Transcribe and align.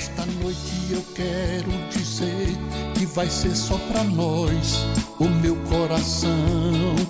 Nesta 0.00 0.24
noite 0.42 0.92
eu 0.92 1.04
quero 1.14 1.70
dizer 1.90 2.56
que 2.94 3.04
vai 3.04 3.28
ser 3.28 3.54
só 3.54 3.76
pra 3.92 4.02
nós. 4.02 4.86
O 5.18 5.28
meu 5.28 5.54
coração 5.68 6.32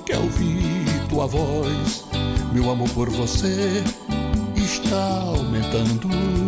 quer 0.05 0.19
ouvir 0.19 1.09
tua 1.09 1.25
voz. 1.25 2.05
Meu 2.53 2.69
amor 2.69 2.91
por 2.91 3.09
você 3.09 3.85
está 4.57 5.21
aumentando. 5.21 6.40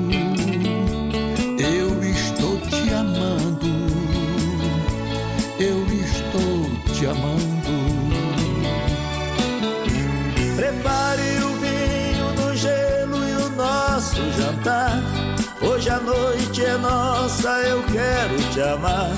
Amar. 18.63 19.11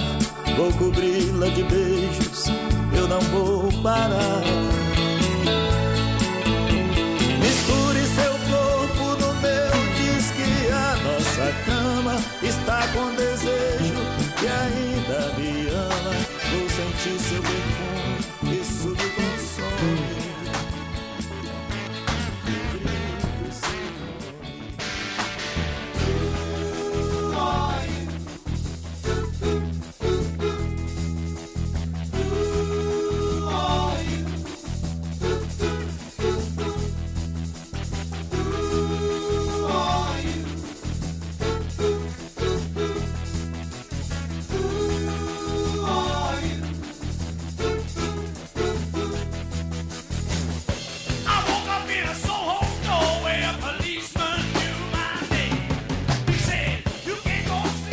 Vou 0.56 0.72
cobri-la 0.74 1.48
de 1.48 1.62
beijos, 1.64 2.46
eu 2.96 3.08
não 3.08 3.20
vou 3.20 3.72
parar. 3.82 4.53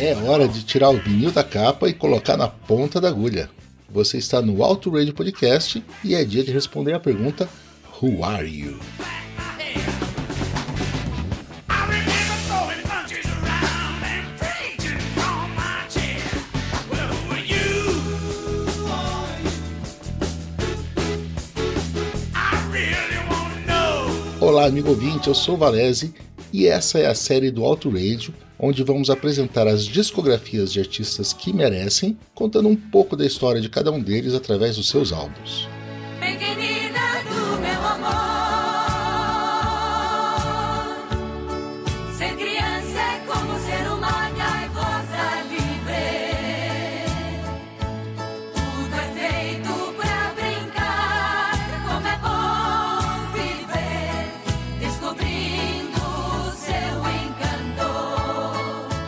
É 0.04 0.16
hora 0.16 0.48
de 0.48 0.64
tirar 0.64 0.90
o 0.90 0.98
vinil 0.98 1.30
da 1.30 1.44
capa 1.44 1.88
e 1.88 1.92
colocar 1.92 2.36
na 2.36 2.48
ponta 2.48 3.00
da 3.00 3.06
agulha. 3.06 3.48
Você 3.88 4.18
está 4.18 4.42
no 4.42 4.64
Alto 4.64 4.90
Radio 4.90 5.14
Podcast 5.14 5.80
e 6.02 6.16
é 6.16 6.24
dia 6.24 6.42
de 6.42 6.50
responder 6.50 6.92
a 6.92 6.98
pergunta 6.98 7.48
Who 8.02 8.24
are 8.24 8.44
you? 8.44 8.80
Olá, 24.40 24.66
amigo 24.66 24.88
ouvinte, 24.88 25.28
eu 25.28 25.34
sou 25.36 25.54
o 25.54 25.58
Valese 25.58 26.12
e 26.52 26.66
essa 26.66 26.98
é 26.98 27.06
a 27.06 27.14
série 27.14 27.50
do 27.50 27.64
Alto 27.64 27.88
Radio, 27.88 28.34
onde 28.58 28.84
vamos 28.84 29.08
apresentar 29.08 29.66
as 29.66 29.84
discografias 29.84 30.72
de 30.72 30.80
artistas 30.80 31.32
que 31.32 31.52
merecem, 31.52 32.16
contando 32.34 32.68
um 32.68 32.76
pouco 32.76 33.16
da 33.16 33.24
história 33.24 33.60
de 33.60 33.68
cada 33.68 33.90
um 33.90 34.00
deles 34.00 34.34
através 34.34 34.76
dos 34.76 34.88
seus 34.88 35.12
álbuns. 35.12 35.68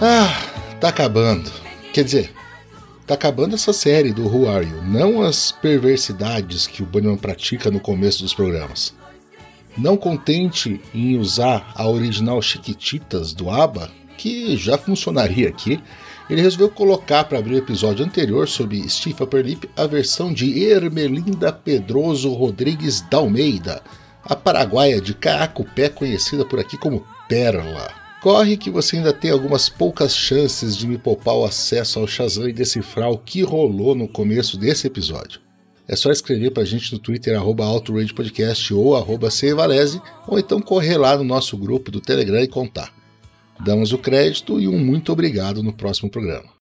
Ah, 0.06 0.76
tá 0.82 0.88
acabando. 0.90 1.50
Quer 1.94 2.04
dizer, 2.04 2.30
tá 3.06 3.14
acabando 3.14 3.54
essa 3.54 3.72
série 3.72 4.12
do 4.12 4.28
Who 4.28 4.46
Are 4.46 4.62
You, 4.62 4.82
não 4.84 5.22
as 5.22 5.50
perversidades 5.50 6.66
que 6.66 6.82
o 6.82 6.86
Bunnyman 6.86 7.16
pratica 7.16 7.70
no 7.70 7.80
começo 7.80 8.22
dos 8.22 8.34
programas. 8.34 8.94
Não 9.78 9.96
contente 9.96 10.78
em 10.92 11.16
usar 11.16 11.72
a 11.74 11.88
original 11.88 12.42
Chiquititas 12.42 13.32
do 13.32 13.48
ABBA, 13.48 13.90
que 14.18 14.58
já 14.58 14.76
funcionaria 14.76 15.48
aqui, 15.48 15.82
ele 16.28 16.42
resolveu 16.42 16.68
colocar 16.68 17.24
para 17.24 17.38
abrir 17.38 17.54
o 17.54 17.58
episódio 17.58 18.04
anterior 18.04 18.46
sobre 18.46 18.86
Steve 18.86 19.22
Upper 19.22 19.42
Lip 19.42 19.70
a 19.74 19.86
versão 19.86 20.34
de 20.34 20.64
Ermelinda 20.64 21.50
Pedroso 21.50 22.30
Rodrigues 22.34 23.00
Dalmeida, 23.00 23.82
a 24.22 24.36
paraguaia 24.36 25.00
de 25.00 25.14
Caacupé 25.14 25.88
conhecida 25.88 26.44
por 26.44 26.60
aqui 26.60 26.76
como 26.76 27.06
Pérola. 27.26 28.03
Corre 28.24 28.56
que 28.56 28.70
você 28.70 28.96
ainda 28.96 29.12
tem 29.12 29.30
algumas 29.30 29.68
poucas 29.68 30.16
chances 30.16 30.74
de 30.78 30.86
me 30.86 30.96
poupar 30.96 31.34
o 31.34 31.44
acesso 31.44 31.98
ao 31.98 32.06
Shazam 32.06 32.48
e 32.48 32.54
decifrar 32.54 33.10
o 33.10 33.18
que 33.18 33.42
rolou 33.42 33.94
no 33.94 34.08
começo 34.08 34.56
desse 34.56 34.86
episódio. 34.86 35.42
É 35.86 35.94
só 35.94 36.10
escrever 36.10 36.50
pra 36.50 36.64
gente 36.64 36.90
no 36.90 36.98
Twitter, 36.98 37.36
arroba 37.36 37.66
ou 37.66 38.96
arroba 38.96 39.30
Cevalese, 39.30 40.00
ou 40.26 40.38
então 40.38 40.62
correr 40.62 40.96
lá 40.96 41.18
no 41.18 41.22
nosso 41.22 41.54
grupo 41.58 41.90
do 41.90 42.00
Telegram 42.00 42.40
e 42.40 42.48
contar. 42.48 42.94
Damos 43.62 43.92
o 43.92 43.98
crédito 43.98 44.58
e 44.58 44.66
um 44.66 44.78
muito 44.78 45.12
obrigado 45.12 45.62
no 45.62 45.74
próximo 45.74 46.08
programa. 46.08 46.53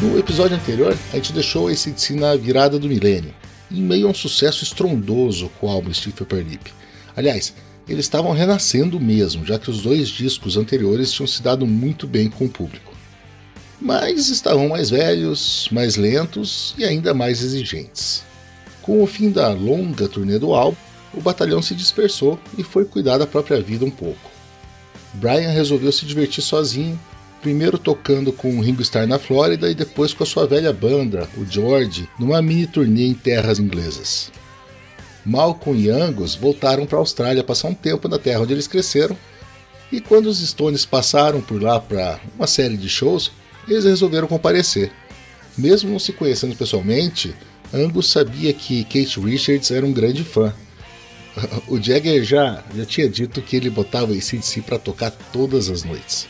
No 0.00 0.18
episódio 0.18 0.56
anterior, 0.56 0.96
a 1.12 1.16
gente 1.16 1.30
deixou 1.30 1.66
o 1.66 1.68
ACDC 1.68 2.14
na 2.14 2.34
virada 2.34 2.78
do 2.78 2.88
milênio, 2.88 3.34
em 3.70 3.82
meio 3.82 4.06
a 4.06 4.10
um 4.10 4.14
sucesso 4.14 4.64
estrondoso 4.64 5.50
com 5.60 5.66
o 5.66 5.70
álbum 5.70 5.92
Steve 5.92 6.22
Upper 6.22 6.42
Lip. 6.42 6.72
Aliás, 7.14 7.52
eles 7.86 8.06
estavam 8.06 8.32
renascendo 8.32 8.98
mesmo, 8.98 9.44
já 9.44 9.58
que 9.58 9.68
os 9.68 9.82
dois 9.82 10.08
discos 10.08 10.56
anteriores 10.56 11.12
tinham 11.12 11.26
se 11.26 11.42
dado 11.42 11.66
muito 11.66 12.06
bem 12.06 12.30
com 12.30 12.46
o 12.46 12.48
público. 12.48 12.94
Mas 13.78 14.30
estavam 14.30 14.70
mais 14.70 14.88
velhos, 14.88 15.68
mais 15.70 15.96
lentos 15.96 16.74
e 16.78 16.84
ainda 16.84 17.12
mais 17.12 17.42
exigentes. 17.42 18.22
Com 18.80 19.02
o 19.02 19.06
fim 19.06 19.30
da 19.30 19.50
longa 19.50 20.08
turnê 20.08 20.38
do 20.38 20.54
álbum, 20.54 20.78
o 21.12 21.20
batalhão 21.20 21.60
se 21.60 21.74
dispersou 21.74 22.40
e 22.56 22.62
foi 22.62 22.86
cuidar 22.86 23.18
da 23.18 23.26
própria 23.26 23.60
vida 23.60 23.84
um 23.84 23.90
pouco. 23.90 24.30
Brian 25.12 25.50
resolveu 25.50 25.92
se 25.92 26.06
divertir 26.06 26.42
sozinho 26.42 26.98
primeiro 27.40 27.78
tocando 27.78 28.32
com 28.32 28.56
o 28.56 28.60
Ringo 28.60 28.82
Starr 28.82 29.06
na 29.06 29.18
Flórida 29.18 29.70
e 29.70 29.74
depois 29.74 30.12
com 30.12 30.22
a 30.22 30.26
sua 30.26 30.46
velha 30.46 30.72
banda, 30.72 31.28
o 31.36 31.44
George, 31.44 32.08
numa 32.18 32.40
mini 32.42 32.66
turnê 32.66 33.06
em 33.06 33.14
terras 33.14 33.58
inglesas. 33.58 34.30
Malcolm 35.24 35.78
e 35.78 35.90
Angus 35.90 36.34
voltaram 36.34 36.86
para 36.86 36.98
a 36.98 37.00
Austrália 37.00 37.44
passar 37.44 37.68
um 37.68 37.74
tempo 37.74 38.08
na 38.08 38.18
terra 38.18 38.40
onde 38.40 38.52
eles 38.52 38.66
cresceram, 38.66 39.16
e 39.92 40.00
quando 40.00 40.26
os 40.26 40.38
Stones 40.38 40.84
passaram 40.84 41.40
por 41.40 41.60
lá 41.60 41.80
para 41.80 42.20
uma 42.36 42.46
série 42.46 42.76
de 42.76 42.88
shows, 42.88 43.32
eles 43.68 43.84
resolveram 43.84 44.28
comparecer. 44.28 44.92
Mesmo 45.58 45.90
não 45.90 45.98
se 45.98 46.12
conhecendo 46.12 46.56
pessoalmente, 46.56 47.34
Angus 47.72 48.08
sabia 48.08 48.52
que 48.52 48.84
Kate 48.84 49.20
Richards 49.20 49.70
era 49.70 49.84
um 49.84 49.92
grande 49.92 50.24
fã. 50.24 50.52
O 51.68 51.80
Jagger 51.80 52.24
já, 52.24 52.62
já 52.74 52.84
tinha 52.84 53.08
dito 53.08 53.40
que 53.40 53.56
ele 53.56 53.70
botava 53.70 54.12
esse 54.12 54.36
de 54.36 54.44
si 54.44 54.60
para 54.60 54.78
tocar 54.78 55.10
todas 55.32 55.70
as 55.70 55.84
noites. 55.84 56.26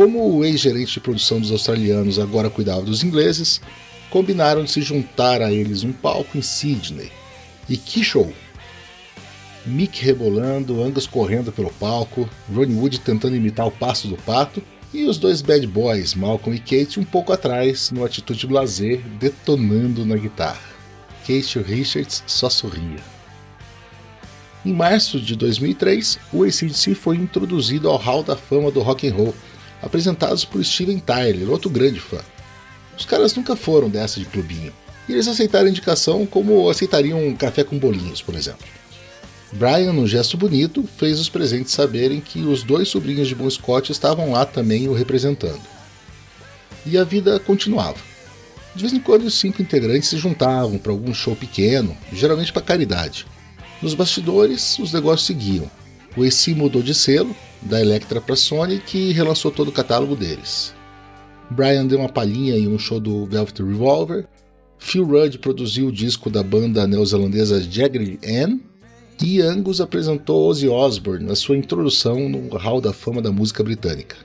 Como 0.00 0.34
o 0.34 0.42
ex-gerente 0.46 0.94
de 0.94 1.00
produção 1.00 1.38
dos 1.38 1.50
australianos 1.50 2.18
agora 2.18 2.48
cuidava 2.48 2.80
dos 2.80 3.04
ingleses, 3.04 3.60
combinaram 4.08 4.64
de 4.64 4.70
se 4.70 4.80
juntar 4.80 5.42
a 5.42 5.52
eles 5.52 5.84
um 5.84 5.92
palco 5.92 6.38
em 6.38 6.40
Sydney. 6.40 7.12
E 7.68 7.76
que 7.76 8.02
show! 8.02 8.32
Mick 9.66 10.02
rebolando, 10.02 10.82
Angus 10.82 11.06
correndo 11.06 11.52
pelo 11.52 11.70
palco, 11.72 12.26
Ronnie 12.50 12.78
Wood 12.78 13.00
tentando 13.00 13.36
imitar 13.36 13.66
o 13.66 13.70
passo 13.70 14.08
do 14.08 14.16
pato 14.16 14.62
e 14.90 15.04
os 15.04 15.18
dois 15.18 15.42
bad 15.42 15.66
boys, 15.66 16.14
Malcolm 16.14 16.56
e 16.56 16.60
Kate, 16.60 16.98
um 16.98 17.04
pouco 17.04 17.30
atrás, 17.30 17.90
no 17.90 18.02
atitude 18.02 18.46
blazer, 18.46 19.02
detonando 19.18 20.06
na 20.06 20.16
guitarra. 20.16 20.70
Kate 21.26 21.58
Richards 21.58 22.24
só 22.26 22.48
sorria. 22.48 23.04
Em 24.64 24.72
março 24.72 25.20
de 25.20 25.36
2003, 25.36 26.18
o 26.32 26.42
ACDC 26.42 26.94
foi 26.94 27.16
introduzido 27.16 27.88
ao 27.90 27.98
Hall 27.98 28.22
da 28.22 28.34
Fama 28.34 28.70
do 28.70 28.80
Rock 28.80 29.06
and 29.06 29.14
Roll, 29.14 29.34
apresentados 29.82 30.44
por 30.44 30.64
Steven 30.64 30.98
Tyler, 30.98 31.50
outro 31.50 31.70
grande 31.70 32.00
fã. 32.00 32.20
Os 32.98 33.04
caras 33.04 33.34
nunca 33.34 33.56
foram 33.56 33.88
dessa 33.88 34.20
de 34.20 34.26
clubinho, 34.26 34.72
e 35.08 35.12
eles 35.12 35.26
aceitaram 35.26 35.66
a 35.66 35.70
indicação 35.70 36.26
como 36.26 36.68
aceitariam 36.68 37.26
um 37.26 37.34
café 37.34 37.64
com 37.64 37.78
bolinhos, 37.78 38.20
por 38.20 38.34
exemplo. 38.34 38.66
Brian, 39.52 39.92
num 39.92 40.06
gesto 40.06 40.36
bonito, 40.36 40.88
fez 40.96 41.18
os 41.18 41.28
presentes 41.28 41.72
saberem 41.72 42.20
que 42.20 42.40
os 42.40 42.62
dois 42.62 42.88
sobrinhos 42.88 43.26
de 43.26 43.34
Bon 43.34 43.50
Scott 43.50 43.90
estavam 43.90 44.30
lá 44.30 44.44
também 44.46 44.88
o 44.88 44.92
representando. 44.92 45.60
E 46.86 46.96
a 46.96 47.02
vida 47.02 47.40
continuava. 47.40 47.98
De 48.74 48.82
vez 48.82 48.92
em 48.92 49.00
quando 49.00 49.24
os 49.24 49.34
cinco 49.34 49.60
integrantes 49.60 50.08
se 50.08 50.16
juntavam 50.16 50.78
para 50.78 50.92
algum 50.92 51.12
show 51.12 51.34
pequeno, 51.34 51.96
geralmente 52.12 52.52
para 52.52 52.62
caridade. 52.62 53.26
Nos 53.82 53.94
bastidores, 53.94 54.78
os 54.78 54.92
negócios 54.92 55.26
seguiam. 55.26 55.68
O 56.16 56.24
AC 56.24 56.48
mudou 56.48 56.82
de 56.82 56.94
selo, 56.94 57.34
da 57.62 57.80
Electra 57.80 58.20
para 58.20 58.34
Sony, 58.34 58.80
que 58.80 59.12
relançou 59.12 59.50
todo 59.50 59.68
o 59.68 59.72
catálogo 59.72 60.16
deles. 60.16 60.74
Brian 61.50 61.86
deu 61.86 61.98
uma 61.98 62.08
palhinha 62.08 62.56
em 62.56 62.68
um 62.68 62.78
show 62.78 63.00
do 63.00 63.26
Velvet 63.26 63.62
Revolver. 63.62 64.26
Phil 64.78 65.04
Rudd 65.04 65.38
produziu 65.38 65.88
o 65.88 65.92
disco 65.92 66.30
da 66.30 66.42
banda 66.42 66.86
neozelandesa 66.86 67.60
Jagged 67.60 68.18
Ann 68.26 68.58
e 69.22 69.40
Angus 69.42 69.80
apresentou 69.80 70.48
Ozzy 70.48 70.68
Osbourne 70.68 71.26
na 71.26 71.34
sua 71.34 71.56
introdução 71.56 72.28
no 72.28 72.56
Hall 72.56 72.80
da 72.80 72.92
Fama 72.92 73.20
da 73.20 73.30
Música 73.30 73.62
Britânica. 73.62 74.16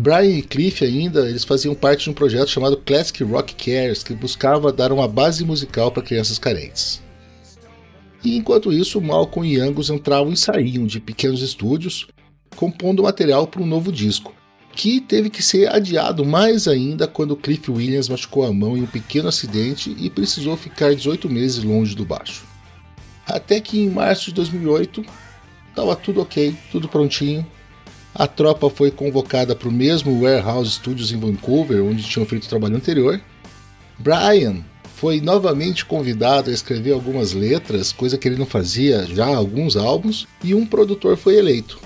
Brian 0.00 0.36
e 0.38 0.42
Cliff 0.42 0.84
ainda 0.84 1.28
eles 1.28 1.42
faziam 1.42 1.74
parte 1.74 2.04
de 2.04 2.10
um 2.10 2.12
projeto 2.12 2.48
chamado 2.48 2.76
Classic 2.76 3.24
Rock 3.24 3.54
Cares, 3.54 4.04
que 4.04 4.14
buscava 4.14 4.70
dar 4.70 4.92
uma 4.92 5.08
base 5.08 5.44
musical 5.44 5.90
para 5.90 6.02
crianças 6.02 6.38
carentes. 6.38 7.02
E 8.26 8.36
enquanto 8.36 8.72
isso, 8.72 9.00
Malcolm 9.00 9.48
e 9.48 9.60
Angus 9.60 9.88
entravam 9.88 10.32
e 10.32 10.36
saíam 10.36 10.84
de 10.84 10.98
pequenos 10.98 11.42
estúdios, 11.42 12.08
compondo 12.56 13.04
material 13.04 13.46
para 13.46 13.62
um 13.62 13.66
novo 13.66 13.92
disco, 13.92 14.34
que 14.74 15.00
teve 15.00 15.30
que 15.30 15.40
ser 15.40 15.72
adiado 15.72 16.24
mais 16.24 16.66
ainda 16.66 17.06
quando 17.06 17.36
Cliff 17.36 17.70
Williams 17.70 18.08
machucou 18.08 18.44
a 18.44 18.52
mão 18.52 18.76
em 18.76 18.82
um 18.82 18.86
pequeno 18.86 19.28
acidente 19.28 19.94
e 19.96 20.10
precisou 20.10 20.56
ficar 20.56 20.92
18 20.92 21.30
meses 21.30 21.62
longe 21.62 21.94
do 21.94 22.04
baixo. 22.04 22.44
Até 23.24 23.60
que 23.60 23.78
em 23.78 23.90
março 23.90 24.24
de 24.24 24.34
2008 24.34 25.04
estava 25.68 25.94
tudo 25.94 26.20
ok, 26.20 26.52
tudo 26.72 26.88
prontinho. 26.88 27.46
A 28.12 28.26
tropa 28.26 28.68
foi 28.68 28.90
convocada 28.90 29.54
para 29.54 29.68
o 29.68 29.72
mesmo 29.72 30.20
Warehouse 30.20 30.72
Studios 30.72 31.12
em 31.12 31.20
Vancouver, 31.20 31.80
onde 31.84 32.02
tinham 32.02 32.26
feito 32.26 32.46
o 32.46 32.48
trabalho 32.48 32.74
anterior. 32.74 33.20
Brian 34.00 34.64
foi 34.96 35.20
novamente 35.20 35.84
convidado 35.84 36.48
a 36.48 36.54
escrever 36.54 36.92
algumas 36.92 37.34
letras, 37.34 37.92
coisa 37.92 38.16
que 38.16 38.26
ele 38.26 38.38
não 38.38 38.46
fazia 38.46 39.04
já 39.04 39.26
há 39.26 39.36
alguns 39.36 39.76
álbuns, 39.76 40.26
e 40.42 40.54
um 40.54 40.64
produtor 40.64 41.18
foi 41.18 41.36
eleito. 41.36 41.78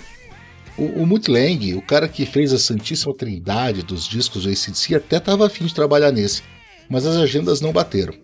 O, 0.79 0.85
o 0.85 1.07
Mutt 1.07 1.29
Lang, 1.29 1.75
o 1.75 1.83
cara 1.83 2.07
que 2.07 2.25
fez 2.25 2.53
a 2.53 2.59
Santíssima 2.59 3.13
Trindade 3.13 3.83
dos 3.83 4.07
discos 4.07 4.45
do 4.45 4.49
ACDC, 4.49 4.95
até 4.95 5.17
estava 5.17 5.45
afim 5.45 5.67
de 5.67 5.75
trabalhar 5.75 6.13
nesse, 6.13 6.43
mas 6.89 7.05
as 7.05 7.17
agendas 7.17 7.61
não 7.61 7.73
bateram. 7.73 8.15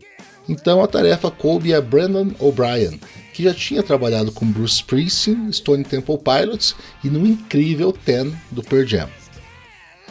Então 0.48 0.80
a 0.80 0.86
tarefa 0.86 1.32
coube 1.32 1.74
a 1.74 1.80
Brandon 1.80 2.30
O'Brien, 2.38 3.00
que 3.34 3.42
já 3.42 3.52
tinha 3.52 3.82
trabalhado 3.82 4.30
com 4.30 4.46
Bruce 4.46 4.76
Springsteen, 4.76 5.52
Stone 5.52 5.82
Temple 5.82 6.18
Pilots 6.18 6.76
e 7.02 7.10
no 7.10 7.26
incrível 7.26 7.92
Ten 7.92 8.32
do 8.52 8.62
Pearl 8.62 8.86
Jam. 8.86 9.10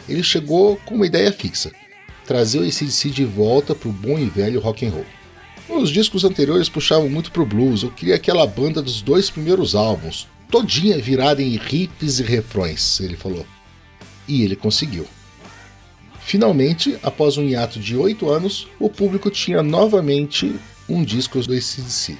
Ele 0.06 0.22
chegou 0.22 0.76
com 0.84 0.96
uma 0.96 1.06
ideia 1.06 1.32
fixa: 1.32 1.72
trazer 2.26 2.58
o 2.58 2.64
ACDC 2.64 3.10
de 3.10 3.24
volta 3.24 3.74
para 3.74 3.88
o 3.88 3.92
bom 3.92 4.18
e 4.18 4.26
velho 4.26 4.60
rock 4.60 4.84
and 4.84 4.90
roll. 4.90 5.06
Os 5.68 5.90
discos 5.90 6.24
anteriores 6.24 6.68
puxavam 6.68 7.08
muito 7.08 7.32
pro 7.32 7.46
blues, 7.46 7.82
eu 7.82 7.90
queria 7.90 8.14
aquela 8.14 8.46
banda 8.46 8.82
dos 8.82 9.00
dois 9.00 9.30
primeiros 9.30 9.74
álbuns, 9.74 10.28
todinha 10.50 10.98
virada 10.98 11.42
em 11.42 11.56
riffs 11.56 12.20
e 12.20 12.22
refrões, 12.22 13.00
ele 13.00 13.16
falou. 13.16 13.46
E 14.28 14.42
ele 14.42 14.56
conseguiu. 14.56 15.06
Finalmente, 16.20 16.98
após 17.02 17.36
um 17.36 17.44
hiato 17.44 17.78
de 17.78 17.96
oito 17.96 18.28
anos, 18.28 18.66
o 18.80 18.90
público 18.90 19.30
tinha 19.30 19.62
novamente 19.62 20.54
um 20.88 21.04
disco 21.04 21.40
do 21.40 21.52
ACDC. 21.52 22.16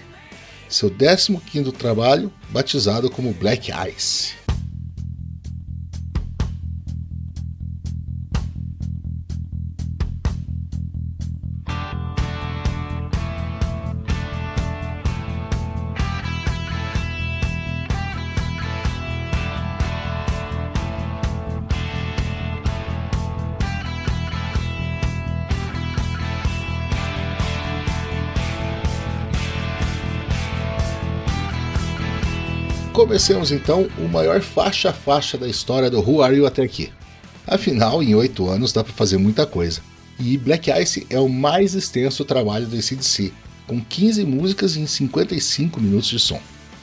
Seu 0.68 0.90
15º 0.90 1.72
trabalho, 1.72 2.32
batizado 2.50 3.10
como 3.10 3.32
Black 3.32 3.70
Ice. 3.96 4.45
Comecemos 32.96 33.52
então 33.52 33.86
o 33.98 34.08
maior 34.08 34.40
faixa 34.40 34.88
a 34.88 34.92
faixa 34.92 35.36
da 35.36 35.46
história 35.46 35.90
do 35.90 36.00
Who 36.00 36.22
Are 36.22 36.34
You 36.34 36.46
até 36.46 36.62
aqui. 36.62 36.90
Afinal, 37.46 38.02
em 38.02 38.14
8 38.14 38.48
anos 38.48 38.72
dá 38.72 38.82
para 38.82 38.94
fazer 38.94 39.18
muita 39.18 39.44
coisa. 39.44 39.82
E 40.18 40.38
Black 40.38 40.70
Ice 40.80 41.06
é 41.10 41.20
o 41.20 41.28
mais 41.28 41.74
extenso 41.74 42.24
trabalho 42.24 42.64
do 42.64 42.74
ACDC, 42.74 43.34
com 43.66 43.82
15 43.82 44.24
músicas 44.24 44.78
em 44.78 44.86
55 44.86 45.78
minutos 45.78 46.08
de 46.08 46.18
som. 46.18 46.40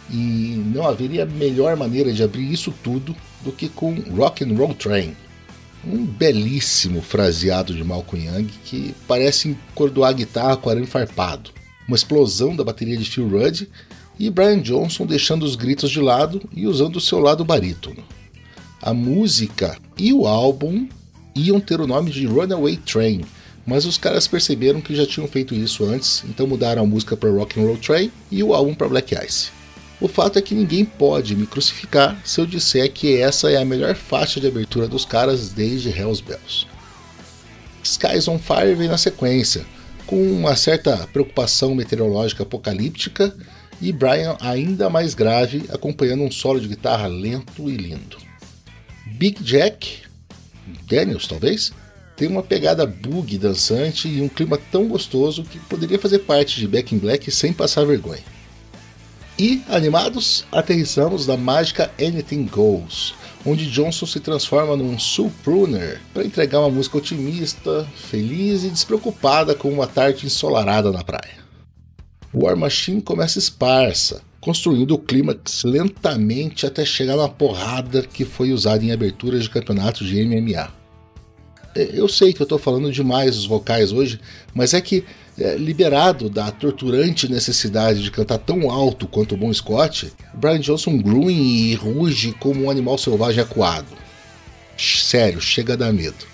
E 0.08 0.64
não 0.72 0.88
haveria 0.88 1.26
melhor 1.26 1.76
maneira 1.76 2.14
de 2.14 2.22
abrir 2.22 2.54
isso 2.54 2.72
tudo 2.84 3.16
do 3.42 3.52
que 3.52 3.68
com 3.68 3.96
Rock 4.16 4.44
and 4.44 4.56
Roll 4.56 4.76
Train, 4.76 5.18
um 5.84 6.06
belíssimo 6.06 7.02
fraseado 7.02 7.74
de 7.74 7.84
Malcolm 7.84 8.24
Young 8.28 8.50
que 8.64 8.94
parece 9.08 9.48
encordoar 9.48 10.12
a 10.12 10.14
guitarra 10.14 10.58
com 10.58 10.70
arame 10.70 10.86
farpado, 10.86 11.50
uma 11.88 11.98
explosão 11.98 12.56
da 12.56 12.64
bateria 12.64 12.98
de 12.98 13.10
Phil 13.10 13.28
Rudd 13.28 13.68
e 14.20 14.30
Brian 14.30 14.62
Johnson 14.62 15.06
deixando 15.06 15.44
os 15.44 15.56
gritos 15.56 15.90
de 15.90 16.00
lado 16.00 16.42
e 16.56 16.68
usando 16.68 16.98
o 16.98 17.02
seu 17.02 17.20
lado 17.20 17.44
barítono. 17.44 18.04
A 18.82 18.94
música 18.94 19.78
e 19.98 20.14
o 20.14 20.28
álbum 20.28 20.88
iam 21.36 21.60
ter 21.60 21.80
o 21.80 21.88
nome 21.88 22.12
de 22.12 22.26
Runaway 22.26 22.78
Train, 22.78 23.22
mas 23.66 23.86
os 23.86 23.98
caras 23.98 24.28
perceberam 24.28 24.82
que 24.82 24.96
já 24.96 25.06
tinham 25.06 25.28
feito 25.28 25.56
isso 25.56 25.86
antes, 25.86 26.24
então 26.28 26.46
mudaram 26.46 26.84
a 26.84 26.86
música 26.86 27.16
para 27.16 27.32
Rock 27.32 27.60
and 27.60 27.64
Roll 27.64 27.78
Train 27.78 28.12
e 28.30 28.44
o 28.44 28.54
álbum 28.54 28.74
para 28.74 28.90
Black 28.90 29.16
Ice. 29.26 29.52
O 30.02 30.08
fato 30.08 30.38
é 30.38 30.42
que 30.42 30.54
ninguém 30.54 30.84
pode 30.84 31.36
me 31.36 31.48
crucificar 31.48 32.20
se 32.26 32.42
eu 32.42 32.46
disser 32.46 32.92
que 32.92 33.18
essa 33.18 33.50
é 33.50 33.58
a 33.58 33.66
melhor 33.66 33.96
faixa 33.96 34.40
de 34.40 34.48
abertura 34.48 34.86
dos 34.88 35.06
caras 35.06 35.50
desde 35.50 35.90
Hell's 35.90 36.20
Bells. 36.20 36.68
Skies 37.82 38.28
on 38.28 38.38
Fire 38.38 38.76
vem 38.76 38.90
na 38.90 38.98
sequência, 38.98 39.66
com 40.06 40.22
uma 40.22 40.56
certa 40.58 41.08
preocupação 41.12 41.74
meteorológica 41.74 42.44
apocalíptica 42.44 43.34
e 43.84 43.92
Brian 43.92 44.38
ainda 44.40 44.90
mais 44.90 45.14
grave, 45.14 45.66
acompanhando 45.70 46.24
um 46.24 46.32
solo 46.32 46.58
de 46.58 46.70
guitarra 46.70 47.08
lento 47.08 47.70
e 47.70 47.76
lindo. 47.76 48.18
Big 49.06 49.44
Jack, 49.44 50.04
Daniels 50.88 51.28
talvez, 51.28 51.74
tem 52.16 52.30
uma 52.30 52.42
pegada 52.42 52.86
boogie 52.86 53.38
dançante 53.38 54.08
e 54.08 54.22
um 54.22 54.30
clima 54.30 54.58
tão 54.72 54.88
gostoso 54.88 55.44
que 55.44 55.60
poderia 55.60 56.00
fazer 56.00 56.20
parte 56.20 56.62
de 56.62 56.68
Back 56.68 56.96
in 56.96 56.98
Black 56.98 57.30
sem 57.30 57.52
passar 57.52 57.86
vergonha. 57.86 58.24
E, 59.38 59.62
animados, 59.68 60.46
aterrissamos 60.50 61.28
na 61.28 61.36
mágica 61.36 61.92
Anything 62.00 62.46
Goes, 62.46 63.14
onde 63.46 63.70
Johnson 63.70 64.06
se 64.06 64.22
transforma 64.22 64.78
num 64.78 64.98
soul 64.98 65.30
pruner 65.44 66.00
para 66.14 66.24
entregar 66.24 66.60
uma 66.60 66.70
música 66.70 67.00
otimista, 67.00 67.86
feliz 68.10 68.64
e 68.64 68.70
despreocupada 68.70 69.54
com 69.54 69.70
uma 69.70 69.88
tarde 69.88 70.26
ensolarada 70.26 70.90
na 70.90 71.04
praia. 71.04 71.43
War 72.34 72.56
Machine 72.58 73.00
começa 73.00 73.38
esparsa, 73.38 74.22
construindo 74.42 74.96
o 74.96 74.98
clímax 74.98 75.64
lentamente 75.64 76.66
até 76.66 76.84
chegar 76.84 77.16
na 77.16 77.30
porrada 77.30 78.02
que 78.02 78.26
foi 78.26 78.52
usada 78.52 78.84
em 78.84 78.92
aberturas 78.92 79.44
de 79.44 79.52
campeonatos 79.52 80.08
de 80.08 80.26
MMA. 80.26 80.74
É, 81.76 81.90
eu 81.94 82.08
sei 82.08 82.34
que 82.34 82.42
eu 82.42 82.46
estou 82.46 82.58
falando 82.58 82.92
demais 82.92 83.38
os 83.38 83.46
vocais 83.46 83.92
hoje, 83.92 84.20
mas 84.54 84.74
é 84.74 84.82
que, 84.82 85.04
é, 85.40 85.56
liberado 85.56 86.28
da 86.28 86.50
torturante 86.50 87.32
necessidade 87.32 88.02
de 88.02 88.10
cantar 88.10 88.40
tão 88.40 88.72
alto 88.72 89.08
quanto 89.08 89.36
o 89.36 89.38
Bon 89.38 89.54
Scott, 89.54 90.12
Brian 90.34 90.60
Johnson 90.60 90.98
grunhe 90.98 91.72
e 91.72 91.76
ruge 91.76 92.34
como 92.40 92.64
um 92.64 92.70
animal 92.70 92.98
selvagem 92.98 93.44
acuado. 93.44 93.96
Sério, 94.76 95.40
chega 95.40 95.74
a 95.74 95.78
dar 95.78 95.94
medo. 95.94 96.34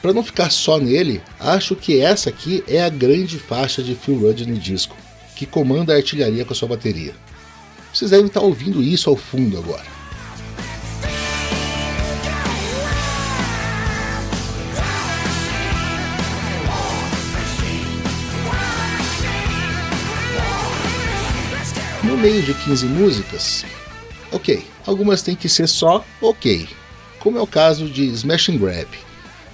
Para 0.00 0.12
não 0.12 0.22
ficar 0.22 0.50
só 0.50 0.78
nele, 0.78 1.20
acho 1.40 1.74
que 1.74 2.00
essa 2.00 2.30
aqui 2.30 2.62
é 2.68 2.82
a 2.82 2.88
grande 2.88 3.38
faixa 3.38 3.82
de 3.82 3.94
Phil 3.94 4.18
Rudd 4.18 4.46
no 4.46 4.58
disco, 4.58 4.96
que 5.34 5.46
comanda 5.46 5.92
a 5.92 5.96
artilharia 5.96 6.44
com 6.44 6.52
a 6.52 6.56
sua 6.56 6.68
bateria. 6.68 7.14
Vocês 7.92 8.10
devem 8.10 8.26
estar 8.26 8.40
ouvindo 8.40 8.82
isso 8.82 9.08
ao 9.08 9.16
fundo 9.16 9.58
agora. 9.58 9.84
No 22.02 22.18
meio 22.18 22.42
de 22.42 22.52
15 22.52 22.86
músicas, 22.86 23.64
ok, 24.30 24.64
algumas 24.86 25.22
têm 25.22 25.34
que 25.34 25.48
ser 25.48 25.66
só 25.66 26.04
ok, 26.20 26.68
como 27.18 27.38
é 27.38 27.40
o 27.40 27.46
caso 27.46 27.88
de 27.88 28.04
Smash 28.06 28.50
and 28.50 28.58
Grab. 28.58 28.88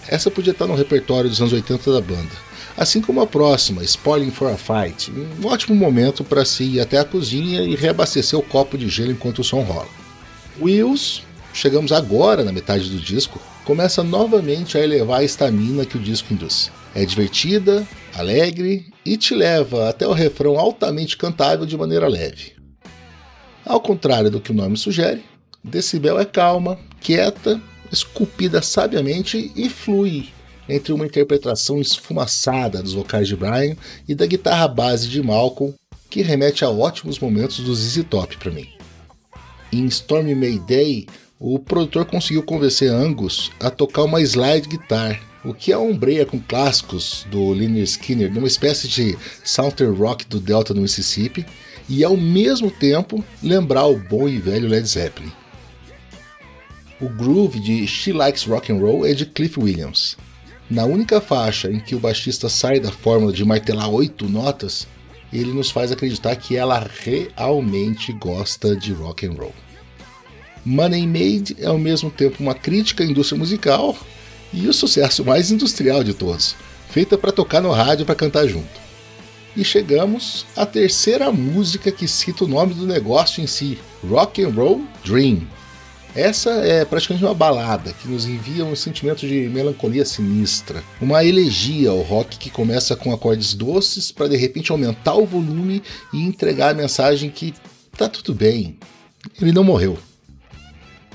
Essa 0.09 0.31
podia 0.31 0.53
estar 0.53 0.67
no 0.67 0.75
repertório 0.75 1.31
dos 1.31 1.41
anos 1.41 1.53
80 1.53 1.93
da 1.93 2.01
banda. 2.01 2.50
Assim 2.81 3.03
como 3.03 3.21
a 3.21 3.27
próxima, 3.27 3.85
Spoiling 3.85 4.31
for 4.31 4.51
a 4.51 4.57
Fight, 4.57 5.13
um 5.13 5.47
ótimo 5.47 5.77
momento 5.77 6.25
para 6.25 6.47
se 6.47 6.65
ir 6.65 6.81
até 6.81 6.97
a 6.97 7.05
cozinha 7.05 7.61
e 7.61 7.75
reabastecer 7.75 8.39
o 8.39 8.43
copo 8.43 8.79
de 8.79 8.89
gelo 8.89 9.13
enquanto 9.13 9.41
o 9.41 9.45
som 9.45 9.61
rola. 9.61 9.87
Wheels, 10.59 11.23
chegamos 11.53 11.93
agora 11.93 12.43
na 12.43 12.53
metade 12.53 12.89
do 12.89 12.99
disco, 12.99 13.39
começa 13.67 14.03
novamente 14.03 14.79
a 14.79 14.81
elevar 14.81 15.21
a 15.21 15.25
estamina 15.25 15.85
que 15.85 15.99
o 15.99 16.01
disco 16.01 16.33
induz. 16.33 16.73
É 16.95 17.05
divertida, 17.05 17.87
alegre 18.15 18.87
e 19.05 19.15
te 19.19 19.35
leva 19.35 19.91
até 19.91 20.07
o 20.09 20.15
refrão 20.15 20.59
altamente 20.59 21.19
cantável 21.19 21.67
de 21.67 21.77
maneira 21.77 22.09
leve. 22.09 22.55
Ao 23.63 23.79
contrário 23.79 24.31
do 24.31 24.41
que 24.41 24.53
o 24.53 24.57
nome 24.57 24.79
sugere, 24.79 25.23
Decibel 25.63 26.19
é 26.19 26.25
calma, 26.25 26.79
quieta, 26.99 27.61
esculpida 27.93 28.63
sabiamente 28.63 29.53
e 29.55 29.69
flui 29.69 30.31
entre 30.71 30.93
uma 30.93 31.07
interpretação 31.07 31.81
esfumaçada 31.81 32.83
dos 32.83 32.95
vocais 32.95 33.27
de 33.29 33.37
Brian 33.37 33.77
e 34.09 34.15
da 34.15 34.27
guitarra 34.27 34.69
base 34.69 35.09
de 35.09 35.23
Malcolm, 35.23 35.75
que 36.09 36.23
remete 36.23 36.65
a 36.65 36.71
ótimos 36.71 37.19
momentos 37.19 37.61
do 37.61 37.75
ZZ 37.75 38.05
Top 38.09 38.37
para 38.37 38.51
mim. 38.51 38.69
Em 39.73 39.87
Stormy 39.87 40.35
May 40.35 40.59
Day, 40.59 41.07
o 41.39 41.59
produtor 41.59 42.05
conseguiu 42.05 42.43
convencer 42.43 42.91
Angus 42.91 43.51
a 43.61 43.71
tocar 43.71 44.05
uma 44.05 44.21
slide 44.21 44.69
guitar, 44.69 45.21
o 45.45 45.55
que 45.55 45.75
ombreia 45.75 46.27
com 46.27 46.39
clássicos 46.39 47.27
do 47.31 47.53
Lynyrd 47.53 47.89
Skinner 47.89 48.33
numa 48.33 48.47
espécie 48.47 48.87
de 48.89 49.17
southern 49.45 49.97
rock 49.97 50.27
do 50.27 50.39
Delta 50.39 50.75
do 50.75 50.83
Mississippi 50.83 51.47
e 51.89 52.05
ao 52.05 52.17
mesmo 52.17 52.71
tempo 52.71 53.25
lembrar 53.43 53.87
o 53.87 53.99
bom 53.99 54.29
e 54.29 54.39
velho 54.39 54.69
Led 54.69 54.87
Zeppelin. 54.87 55.33
O 57.01 57.09
groove 57.09 57.59
de 57.59 57.87
She 57.87 58.13
Likes 58.13 58.45
Rock 58.45 58.71
and 58.71 58.77
Roll 58.77 59.07
é 59.07 59.15
de 59.15 59.25
Cliff 59.25 59.59
Williams. 59.59 60.17
Na 60.71 60.85
única 60.85 61.21
faixa 61.21 61.69
em 61.69 61.81
que 61.81 61.97
o 61.97 61.99
baixista 61.99 62.49
sai 62.49 62.79
da 62.79 62.93
fórmula 62.93 63.33
de 63.33 63.45
martelar 63.45 63.91
oito 63.91 64.29
notas, 64.29 64.87
ele 65.33 65.53
nos 65.53 65.69
faz 65.69 65.91
acreditar 65.91 66.37
que 66.37 66.57
ela 66.57 66.89
realmente 67.03 68.13
gosta 68.13 68.77
de 68.77 68.93
rock 68.93 69.27
and 69.27 69.33
roll. 69.33 69.55
Money 70.65 71.09
Made 71.09 71.57
é 71.59 71.67
ao 71.67 71.79
mesmo 71.79 72.09
tempo 72.09 72.37
uma 72.41 72.55
crítica 72.55 73.03
à 73.03 73.07
indústria 73.07 73.37
musical 73.37 73.97
e 74.53 74.69
o 74.69 74.73
sucesso 74.73 75.25
mais 75.25 75.51
industrial 75.51 76.05
de 76.05 76.15
todos, 76.15 76.55
feita 76.89 77.19
para 77.19 77.33
tocar 77.33 77.61
no 77.61 77.73
rádio 77.73 78.07
para 78.07 78.15
cantar 78.15 78.47
junto. 78.47 78.81
E 79.57 79.65
chegamos 79.65 80.47
à 80.57 80.65
terceira 80.65 81.33
música 81.33 81.91
que 81.91 82.07
cita 82.07 82.45
o 82.45 82.49
nome 82.49 82.75
do 82.75 82.87
negócio 82.87 83.43
em 83.43 83.47
si, 83.49 83.77
Rock 84.09 84.45
and 84.45 84.51
Roll 84.51 84.85
Dream. 85.05 85.49
Essa 86.15 86.51
é 86.51 86.85
praticamente 86.85 87.25
uma 87.25 87.35
balada 87.35 87.93
que 87.93 88.09
nos 88.09 88.27
envia 88.27 88.65
um 88.65 88.75
sentimento 88.75 89.27
de 89.27 89.49
melancolia 89.49 90.05
sinistra, 90.05 90.83
uma 91.01 91.25
elegia 91.25 91.91
ao 91.91 92.01
rock 92.01 92.37
que 92.37 92.51
começa 92.51 92.97
com 92.97 93.13
acordes 93.13 93.55
doces 93.55 94.11
para 94.11 94.29
de 94.29 94.37
repente 94.37 94.73
aumentar 94.73 95.15
o 95.15 95.25
volume 95.25 95.81
e 96.13 96.19
entregar 96.19 96.71
a 96.71 96.75
mensagem 96.75 97.31
que 97.31 97.55
tá 97.97 98.09
tudo 98.09 98.35
bem, 98.35 98.77
ele 99.41 99.53
não 99.53 99.63
morreu. 99.63 99.97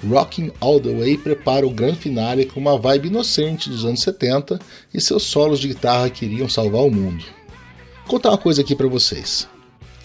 Rocking 0.07 0.51
All 0.61 0.79
the 0.79 0.93
Way 0.93 1.17
prepara 1.17 1.67
o 1.67 1.71
grande 1.71 1.97
finale 1.97 2.45
com 2.45 2.59
uma 2.59 2.77
vibe 2.77 3.07
inocente 3.07 3.69
dos 3.69 3.83
anos 3.83 4.01
70 4.01 4.59
e 4.93 5.01
seus 5.01 5.23
solos 5.23 5.59
de 5.59 5.69
guitarra 5.69 6.09
que 6.09 6.25
iriam 6.25 6.47
salvar 6.47 6.83
o 6.83 6.91
mundo. 6.91 7.23
Vou 8.03 8.11
contar 8.11 8.29
uma 8.29 8.37
coisa 8.37 8.61
aqui 8.61 8.75
para 8.75 8.87
vocês. 8.87 9.47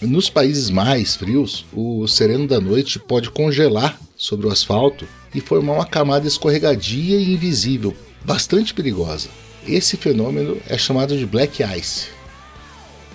Nos 0.01 0.29
países 0.29 0.69
mais 0.69 1.15
frios, 1.15 1.65
o 1.71 2.07
sereno 2.07 2.47
da 2.47 2.59
noite 2.59 2.97
pode 2.97 3.29
congelar 3.29 3.97
sobre 4.21 4.45
o 4.45 4.51
asfalto 4.51 5.07
e 5.33 5.41
formar 5.41 5.73
uma 5.73 5.85
camada 5.85 6.27
escorregadia 6.27 7.17
e 7.17 7.33
invisível, 7.33 7.97
bastante 8.23 8.71
perigosa. 8.71 9.29
Esse 9.67 9.97
fenômeno 9.97 10.61
é 10.69 10.77
chamado 10.77 11.17
de 11.17 11.25
Black 11.25 11.63
Ice. 11.75 12.09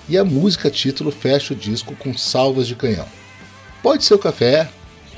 E 0.09 0.19
a 0.19 0.25
música 0.25 0.69
título 0.69 1.13
fecha 1.13 1.55
o 1.55 1.57
disco 1.57 1.95
com 1.95 2.17
salvas 2.19 2.67
de 2.67 2.75
canhão. 2.75 3.07
Pode 3.85 4.05
ser 4.05 4.15
o 4.15 4.19
café, 4.19 4.69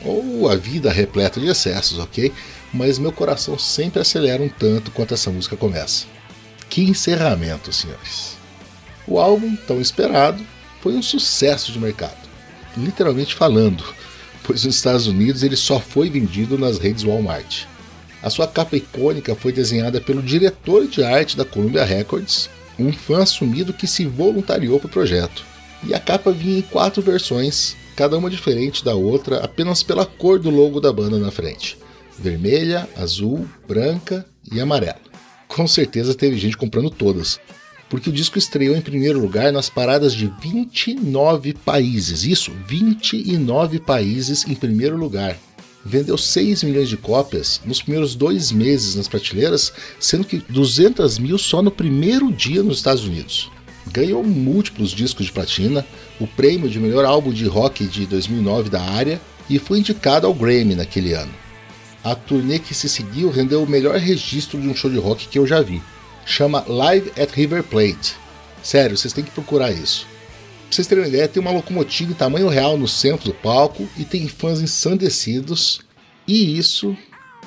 ou 0.05 0.47
a 0.51 0.57
vida 0.57 0.93
repleta 0.93 1.41
de 1.41 1.47
excessos, 1.47 1.99
ok? 1.99 2.35
Mas 2.73 2.99
meu 2.99 3.11
coração 3.11 3.59
sempre 3.59 4.03
acelera 4.03 4.43
um 4.43 4.49
tanto 4.49 4.91
quando 4.91 5.15
essa 5.15 5.31
música 5.31 5.57
começa. 5.57 6.05
Que 6.69 6.83
encerramento, 6.83 7.73
senhores! 7.73 8.37
O 9.07 9.19
álbum, 9.19 9.57
tão 9.67 9.81
esperado, 9.81 10.45
foi 10.83 10.93
um 10.93 11.03
sucesso 11.03 11.73
de 11.73 11.79
mercado, 11.79 12.29
literalmente 12.77 13.35
falando, 13.35 13.83
pois 14.49 14.65
nos 14.65 14.77
Estados 14.77 15.07
Unidos 15.07 15.43
ele 15.43 15.57
só 15.57 15.79
foi 15.79 16.09
vendido 16.09 16.57
nas 16.57 16.79
redes 16.79 17.05
Walmart. 17.05 17.67
A 18.23 18.31
sua 18.31 18.49
capa 18.49 18.79
icônica 18.79 19.35
foi 19.35 19.53
desenhada 19.53 20.01
pelo 20.01 20.23
diretor 20.23 20.87
de 20.87 21.05
arte 21.05 21.37
da 21.37 21.45
Columbia 21.45 21.85
Records, 21.85 22.49
um 22.79 22.91
fã 22.91 23.23
assumido 23.23 23.75
que 23.75 23.87
se 23.87 24.07
voluntariou 24.07 24.81
para 24.81 24.87
o 24.87 24.91
projeto. 24.91 25.45
E 25.87 25.95
a 25.95 26.01
capa 26.01 26.33
vinha 26.33 26.61
em 26.61 26.63
quatro 26.63 27.03
versões, 27.03 27.77
cada 27.95 28.17
uma 28.17 28.31
diferente 28.31 28.83
da 28.83 28.95
outra 28.95 29.45
apenas 29.45 29.83
pela 29.83 30.07
cor 30.07 30.39
do 30.39 30.49
logo 30.49 30.81
da 30.81 30.93
banda 30.95 31.19
na 31.19 31.31
frente: 31.31 31.77
vermelha, 32.19 32.89
azul, 32.97 33.47
branca 33.69 34.25
e 34.51 34.59
amarela. 34.63 34.97
Com 35.47 35.69
certeza 35.69 36.15
teve 36.15 36.39
gente 36.39 36.57
comprando 36.57 36.89
todas, 36.89 37.39
porque 37.89 38.11
o 38.11 38.13
disco 38.13 38.39
estreou 38.39 38.77
em 38.77 38.81
primeiro 38.81 39.19
lugar 39.19 39.53
nas 39.53 39.69
paradas 39.69 40.15
de 40.15 40.33
29 40.41 41.55
países. 41.55 42.25
Isso, 42.25 42.53
29 42.67 43.79
países 43.81 44.47
em 44.47 44.55
primeiro 44.55 44.97
lugar. 44.97 45.37
Vendeu 45.85 46.19
6 46.19 46.65
milhões 46.65 46.89
de 46.89 46.97
cópias 46.97 47.61
nos 47.65 47.81
primeiros 47.81 48.15
dois 48.15 48.53
meses 48.53 48.95
nas 48.95 49.09
prateleiras, 49.09 49.73
sendo 49.99 50.25
que 50.25 50.43
200 50.49 51.19
mil 51.19 51.39
só 51.39 51.63
no 51.63 51.71
primeiro 51.71 52.33
dia 52.33 52.63
nos 52.63 52.79
Estados 52.79 53.05
Unidos 53.05 53.51
ganhou 53.89 54.23
múltiplos 54.23 54.91
discos 54.91 55.27
de 55.27 55.33
platina, 55.33 55.85
o 56.21 56.27
prêmio 56.27 56.69
de 56.69 56.79
melhor 56.79 57.05
álbum 57.05 57.33
de 57.33 57.47
rock 57.47 57.87
de 57.87 58.07
2009 58.07 58.71
da 58.71 58.81
área 58.81 59.21
e 59.49 59.59
foi 59.59 59.79
indicado 59.79 60.27
ao 60.27 60.35
Grammy 60.35 60.75
naquele 60.75 61.15
ano. 61.15 61.33
A 62.05 62.15
turnê 62.15 62.59
que 62.59 62.75
se 62.75 62.89
seguiu 62.89 63.31
rendeu 63.31 63.63
o 63.63 63.69
melhor 63.69 63.97
registro 63.97 64.61
de 64.61 64.69
um 64.69 64.75
show 64.75 64.91
de 64.91 64.99
rock 64.99 65.27
que 65.29 65.39
eu 65.39 65.47
já 65.47 65.61
vi. 65.61 65.83
Chama 66.29 66.63
Live 66.69 67.11
at 67.19 67.31
River 67.33 67.65
Plate. 67.65 68.15
Sério, 68.63 68.99
vocês 68.99 69.15
têm 69.15 69.25
que 69.25 69.31
procurar 69.31 69.73
isso. 69.73 70.07
Pra 70.07 70.71
vocês 70.71 70.87
terem 70.87 71.03
uma 71.03 71.09
ideia, 71.09 71.27
tem 71.27 71.41
uma 71.41 71.51
locomotiva 71.51 72.13
em 72.13 72.15
tamanho 72.15 72.49
real 72.49 72.77
no 72.77 72.87
centro 72.87 73.25
do 73.25 73.35
palco 73.35 73.89
e 73.97 74.05
tem 74.05 74.29
fãs 74.29 74.61
ensandecidos. 74.61 75.81
E 76.27 76.59
isso 76.59 76.95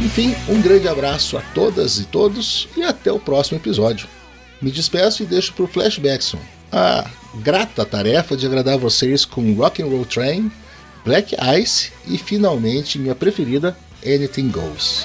Enfim, 0.02 0.34
um 0.48 0.60
grande 0.62 0.88
abraço 0.88 1.36
a 1.36 1.42
todas 1.54 1.98
e 1.98 2.04
todos 2.04 2.68
e 2.74 2.82
até 2.82 3.12
o 3.12 3.20
próximo 3.20 3.58
episódio. 3.58 4.08
Me 4.60 4.70
despeço 4.70 5.22
e 5.22 5.26
deixo 5.26 5.52
para 5.52 5.64
o 5.64 5.68
Flashbackson 5.68 6.38
a 6.72 7.08
grata 7.34 7.84
tarefa 7.84 8.36
de 8.36 8.46
agradar 8.46 8.78
vocês 8.78 9.24
com 9.26 9.52
Rock 9.54 9.82
and 9.82 9.86
Roll 9.86 10.06
Train, 10.06 10.50
Black 11.04 11.36
Ice 11.60 11.92
e 12.06 12.16
finalmente 12.16 12.98
minha 12.98 13.14
preferida, 13.14 13.76
Anything 14.04 14.48
Goes. 14.48 15.04